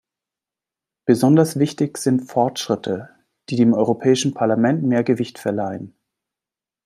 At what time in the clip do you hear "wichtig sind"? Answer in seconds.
1.59-2.23